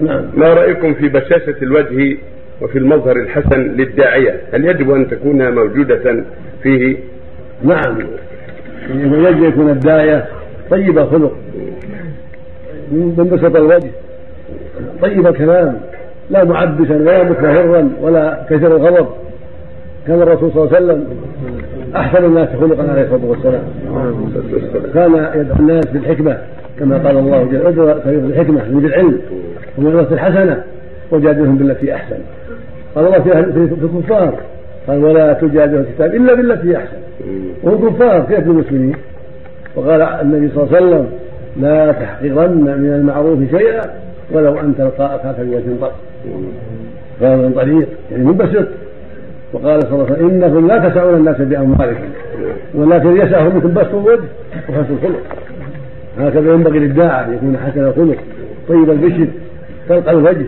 نعم. 0.00 0.24
ما 0.36 0.54
رأيكم 0.54 0.94
في 0.94 1.08
بشاشة 1.08 1.54
الوجه 1.62 2.16
وفي 2.62 2.78
المظهر 2.78 3.16
الحسن 3.16 3.60
للداعية؟ 3.60 4.40
هل 4.52 4.64
يجب 4.64 4.90
أن 4.90 5.08
تكون 5.10 5.54
موجودة 5.54 6.24
فيه؟ 6.62 6.96
نعم. 7.64 7.98
يجب 8.94 9.44
يكون 9.44 9.70
الداعية 9.70 10.24
طيب 10.70 10.98
الخلق. 10.98 11.36
منبسط 12.92 13.56
الوجه. 13.56 13.90
طيب 15.02 15.26
الكلام. 15.26 15.80
لا 16.30 16.44
معبسا 16.44 16.94
ولا 16.94 17.22
متفهرا 17.22 17.90
ولا 18.00 18.46
كثير 18.50 18.76
الغضب. 18.76 19.06
كان 20.06 20.22
الرسول 20.22 20.52
صلى 20.52 20.64
الله 20.64 20.76
عليه 20.76 20.86
وسلم 20.86 21.06
أحسن 21.96 22.24
الناس 22.24 22.48
خلقا 22.48 22.90
عليه 22.92 23.02
الصلاة 23.02 23.26
والسلام. 23.26 23.62
كان 24.94 25.40
يدعو 25.40 25.56
الناس 25.58 25.84
بالحكمة 25.84 26.38
كما 26.78 26.98
قال 26.98 27.16
الله 27.16 27.44
جل 27.44 27.66
ادعو 27.66 27.94
بالحكمه 28.04 28.58
يعني 28.60 28.74
بالعلم 28.74 29.20
وموعظه 29.80 30.14
الحسنة 30.14 30.62
وجادلهم 31.10 31.56
بالتي 31.56 31.94
أحسن. 31.94 32.16
قال 32.94 33.06
الله 33.06 33.20
في 33.20 33.84
الكفار. 33.84 34.34
قال 34.86 35.04
ولا 35.04 35.32
تجادلوا 35.32 35.80
الكتاب 35.80 36.14
إلا 36.14 36.34
بالتي 36.34 36.76
أحسن. 36.76 36.96
وهم 37.62 37.90
كفار 37.90 38.20
كيف 38.20 38.40
بالمسلمين؟ 38.40 38.96
وقال 39.76 40.02
النبي 40.02 40.48
صلى 40.54 40.64
الله 40.64 40.76
عليه 40.76 40.86
وسلم 40.86 41.06
لا 41.60 41.92
تحقرن 41.92 42.80
من 42.80 42.92
المعروف 42.94 43.38
شيئا 43.50 43.80
ولو 44.32 44.60
أن 44.60 44.74
تلقى 44.78 45.16
اخاك 45.16 45.40
بوجه 45.40 45.62
طلق 45.80 45.92
قال 47.22 47.38
من 47.38 47.52
طريق 47.52 47.88
يعني 48.12 48.24
منبسط 48.24 48.66
وقال 49.52 49.82
صلى 49.82 49.92
الله 49.92 50.04
عليه 50.04 50.14
وسلم 50.24 50.42
إنكم 50.42 50.66
لا 50.66 50.88
تسعون 50.88 51.14
الناس 51.14 51.36
بأموالكم 51.36 52.08
ولكن 52.74 53.16
يسعهم 53.16 53.54
منكم 53.54 53.74
بسط 53.74 53.94
الوجه 53.94 54.20
وحسن 54.68 54.94
الخلق. 54.94 55.22
هكذا 56.18 56.52
ينبغي 56.52 56.78
للداعي 56.78 57.24
أن 57.24 57.34
يكون 57.34 57.56
حسن 57.56 57.84
الخلق 57.84 58.16
طيب 58.68 58.90
البشر. 58.90 59.26
طلق 59.90 60.08
الوجه. 60.08 60.46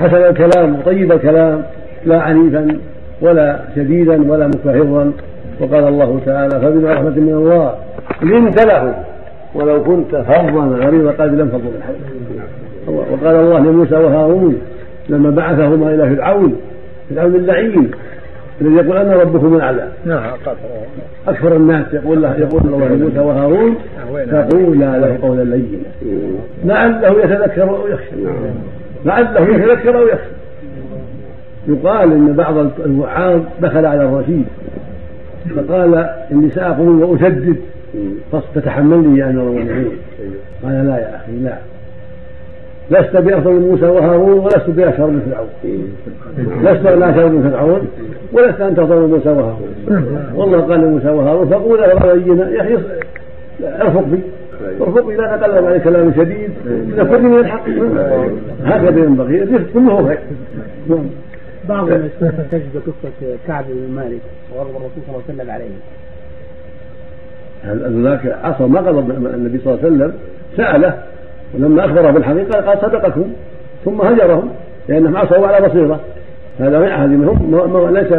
حسن 0.00 0.16
الكلام 0.16 0.78
وطيب 0.78 1.12
الكلام 1.12 1.62
لا 2.04 2.20
عنيفا 2.20 2.76
ولا 3.20 3.60
شديدا 3.76 4.30
ولا 4.32 4.46
مكفرا 4.46 5.12
وقال 5.60 5.88
الله 5.88 6.20
تعالى 6.26 6.60
فبما 6.60 6.92
رحمة 6.92 7.10
من 7.10 7.34
الله 7.34 7.74
لنت 8.22 8.62
له 8.62 8.94
ولو 9.54 9.84
كنت 9.84 10.16
فظا 10.16 10.64
غليظ 10.64 11.06
القلب 11.06 11.34
لم 11.34 11.48
فضوا 11.48 11.70
وقال 12.86 13.36
الله 13.36 13.58
لموسى 13.58 13.94
وهارون 13.94 14.60
لما 15.08 15.30
بعثهما 15.30 15.94
إلى 15.94 16.16
فرعون 16.16 16.56
فرعون 17.14 17.34
اللعين 17.34 17.90
الذي 18.60 18.74
يقول 18.74 18.96
أنا 18.96 19.14
ربكم 19.14 19.56
الاعلى 19.56 19.88
نعم 20.04 20.32
أكثر 21.28 21.56
الناس 21.56 21.86
يقول 21.92 22.22
له 22.22 22.36
يقول 22.36 22.60
الله 22.64 22.88
لموسى 22.88 23.18
وهارون 23.18 23.74
فقولا 24.30 24.98
له 24.98 25.18
قولا 25.22 25.42
لينا. 25.42 25.78
لعله 26.64 27.24
يتذكر 27.24 27.70
أو 27.70 27.88
يخشى. 27.88 28.16
لعله 29.04 29.40
يتذكر 29.40 29.98
أو 29.98 30.06
يخشى. 30.06 30.30
يقال 31.68 32.12
إن 32.12 32.32
بعض 32.32 32.56
الوعاظ 32.84 33.40
دخل 33.62 33.86
على 33.86 34.04
الرشيد 34.04 34.44
فقال 35.56 35.94
إني 36.32 36.50
سأقوم 36.50 37.02
وأسدد. 37.02 37.56
فتحملني 38.54 39.18
يا 39.18 39.24
امير 39.24 39.42
المؤمنين 39.42 39.88
قال 40.62 40.86
لا 40.86 40.98
يا 40.98 41.16
أخي 41.16 41.32
لا. 41.32 41.56
لست 42.90 43.16
بأفضل 43.16 43.52
من 43.52 43.68
موسى 43.68 43.84
وهارون 43.84 44.38
ولست 44.38 44.70
بأشهر 44.70 45.06
من 45.06 45.20
فرعون. 45.30 45.48
لست 46.62 46.82
باشهر 46.82 47.28
من 47.28 47.50
فرعون 47.50 47.88
ولست 48.32 48.60
أنت 48.60 48.78
أفضل 48.78 48.96
من 48.96 49.08
موسى 49.10 49.28
وهارون. 49.28 49.74
والله 50.34 50.60
قال 50.60 50.80
لموسى 50.80 51.08
وهارون 51.08 51.48
فقولا 51.48 51.86
له 51.86 52.14
بينا 52.14 52.50
يا 52.50 52.62
أخي 52.62 52.78
ارفق 53.62 54.04
بي. 54.04 54.20
ارفق 54.80 55.06
بي 55.06 55.16
لا 55.16 55.34
اتكلم 55.34 55.64
عليه 55.66 55.78
كلام 55.78 56.12
شديد. 56.12 56.50
لكل 56.96 57.22
من 57.22 57.38
الحق. 57.38 57.68
هكذا 58.64 58.98
ينبغي. 58.98 59.42
الرفق 59.42 59.72
كله 59.74 60.06
خير 60.06 60.18
بعض 61.68 61.88
الناس 61.88 62.10
تجد 62.50 62.82
قصة 62.86 63.36
كعب 63.46 63.64
بن 63.68 63.94
مالك 63.94 64.20
وغضب 64.56 64.70
الرسول 64.70 65.02
صلى 65.06 65.14
الله 65.14 65.22
عليه 65.28 65.34
وسلم 65.34 65.50
عليه. 65.50 65.70
ذاك 68.10 68.38
عصى 68.44 68.64
ما 68.64 68.80
غضب 68.80 69.10
النبي 69.10 69.58
صلى 69.58 69.74
الله 69.74 69.84
عليه 69.84 69.94
وسلم؟ 69.94 70.12
سأله. 70.56 71.02
ولما 71.54 71.84
أخبره 71.84 72.10
بالحقيقة 72.10 72.60
قال 72.60 72.78
صدقكم 72.78 73.24
ثم 73.84 74.00
هجرهم 74.00 74.50
لأنهم 74.88 75.16
عصوا 75.16 75.46
على 75.46 75.68
بصيرة. 75.68 76.00
هذا 76.60 76.78
هذه 76.78 77.04
هم 77.04 77.94
ليس 77.94 78.12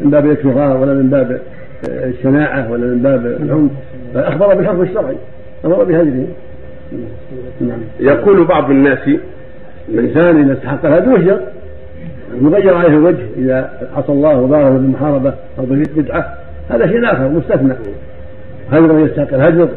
من 0.00 0.10
باب 0.10 0.26
الاكتفاء 0.26 0.76
ولا 0.76 0.94
من 0.94 1.10
باب 1.10 1.40
الشناعة 1.88 2.72
ولا 2.72 2.86
من 2.86 3.02
باب 3.02 3.26
العنف 3.26 3.70
بل 4.14 4.20
أخبر 4.20 4.54
بالحكم 4.54 4.82
الشرعي 4.82 5.16
أمر 5.64 5.84
بهجرهم 5.84 6.26
يقول 8.00 8.44
بعض 8.44 8.70
الناس 8.70 8.98
الإنسان 9.88 10.44
إذا 10.44 10.52
استحق 10.52 10.86
الهدي 10.86 11.10
يهجر 11.10 11.40
يغير 12.42 12.76
عليه 12.76 12.88
الوجه 12.88 13.26
إذا 13.36 13.88
عصى 13.96 14.12
الله 14.12 14.40
وضاره 14.40 14.70
بالمحاربة 14.70 15.34
أو 15.58 15.64
بالبدعة 15.64 16.34
هذا 16.70 16.86
شيء 16.86 17.12
آخر 17.12 17.28
مستثنى. 17.28 17.74
هجر 18.72 18.98
يستحق 18.98 19.34
الهجر 19.34 19.68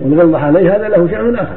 والغلظة 0.00 0.38
عليه 0.38 0.76
هذا 0.76 0.88
له 0.88 1.08
شأن 1.10 1.36
آخر. 1.36 1.56